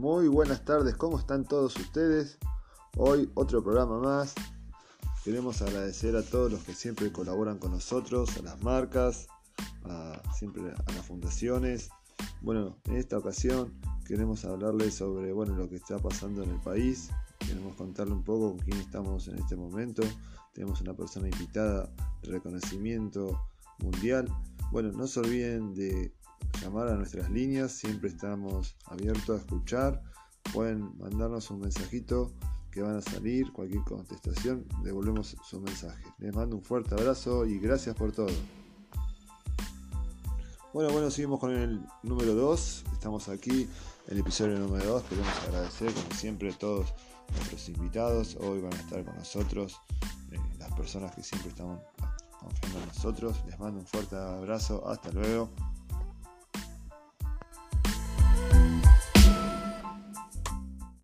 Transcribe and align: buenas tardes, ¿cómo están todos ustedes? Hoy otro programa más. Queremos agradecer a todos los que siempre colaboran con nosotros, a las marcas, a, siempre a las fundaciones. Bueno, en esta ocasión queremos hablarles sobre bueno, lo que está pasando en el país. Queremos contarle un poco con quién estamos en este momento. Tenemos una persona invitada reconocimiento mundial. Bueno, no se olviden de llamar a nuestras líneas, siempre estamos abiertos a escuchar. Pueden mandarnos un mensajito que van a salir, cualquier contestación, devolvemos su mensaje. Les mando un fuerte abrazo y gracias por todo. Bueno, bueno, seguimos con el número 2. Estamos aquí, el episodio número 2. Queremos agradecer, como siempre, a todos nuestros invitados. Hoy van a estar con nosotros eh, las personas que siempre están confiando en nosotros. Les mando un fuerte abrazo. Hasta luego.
buenas 0.00 0.64
tardes, 0.64 0.96
¿cómo 0.96 1.18
están 1.18 1.44
todos 1.44 1.76
ustedes? 1.76 2.38
Hoy 2.96 3.30
otro 3.34 3.62
programa 3.62 3.98
más. 3.98 4.34
Queremos 5.22 5.60
agradecer 5.60 6.16
a 6.16 6.22
todos 6.22 6.50
los 6.50 6.64
que 6.64 6.72
siempre 6.72 7.12
colaboran 7.12 7.58
con 7.58 7.72
nosotros, 7.72 8.34
a 8.38 8.42
las 8.42 8.62
marcas, 8.62 9.28
a, 9.84 10.22
siempre 10.32 10.62
a 10.62 10.92
las 10.92 11.04
fundaciones. 11.04 11.90
Bueno, 12.40 12.78
en 12.86 12.96
esta 12.96 13.18
ocasión 13.18 13.78
queremos 14.06 14.46
hablarles 14.46 14.94
sobre 14.94 15.34
bueno, 15.34 15.54
lo 15.54 15.68
que 15.68 15.76
está 15.76 15.98
pasando 15.98 16.42
en 16.44 16.50
el 16.50 16.60
país. 16.60 17.10
Queremos 17.38 17.76
contarle 17.76 18.14
un 18.14 18.24
poco 18.24 18.56
con 18.56 18.58
quién 18.60 18.78
estamos 18.78 19.28
en 19.28 19.38
este 19.38 19.54
momento. 19.54 20.02
Tenemos 20.54 20.80
una 20.80 20.94
persona 20.94 21.28
invitada 21.28 21.92
reconocimiento 22.22 23.38
mundial. 23.80 24.26
Bueno, 24.72 24.92
no 24.92 25.06
se 25.06 25.20
olviden 25.20 25.74
de 25.74 26.14
llamar 26.62 26.88
a 26.88 26.94
nuestras 26.94 27.30
líneas, 27.30 27.72
siempre 27.72 28.08
estamos 28.08 28.76
abiertos 28.86 29.30
a 29.30 29.36
escuchar. 29.36 30.02
Pueden 30.52 30.96
mandarnos 30.98 31.50
un 31.50 31.60
mensajito 31.60 32.32
que 32.70 32.82
van 32.82 32.96
a 32.96 33.00
salir, 33.00 33.52
cualquier 33.52 33.82
contestación, 33.84 34.66
devolvemos 34.82 35.36
su 35.42 35.60
mensaje. 35.60 36.04
Les 36.18 36.34
mando 36.34 36.56
un 36.56 36.62
fuerte 36.62 36.94
abrazo 36.94 37.44
y 37.46 37.58
gracias 37.58 37.94
por 37.94 38.12
todo. 38.12 38.30
Bueno, 40.72 40.92
bueno, 40.92 41.10
seguimos 41.10 41.40
con 41.40 41.50
el 41.50 41.80
número 42.04 42.32
2. 42.34 42.84
Estamos 42.92 43.28
aquí, 43.28 43.68
el 44.06 44.18
episodio 44.18 44.56
número 44.58 44.84
2. 44.84 45.02
Queremos 45.02 45.40
agradecer, 45.48 45.92
como 45.92 46.14
siempre, 46.14 46.50
a 46.50 46.58
todos 46.58 46.94
nuestros 47.34 47.68
invitados. 47.68 48.36
Hoy 48.40 48.60
van 48.60 48.72
a 48.74 48.76
estar 48.76 49.04
con 49.04 49.16
nosotros 49.16 49.80
eh, 50.30 50.38
las 50.60 50.72
personas 50.74 51.12
que 51.14 51.24
siempre 51.24 51.50
están 51.50 51.80
confiando 52.38 52.78
en 52.78 52.86
nosotros. 52.86 53.36
Les 53.46 53.58
mando 53.58 53.80
un 53.80 53.86
fuerte 53.86 54.14
abrazo. 54.14 54.88
Hasta 54.88 55.10
luego. 55.10 55.50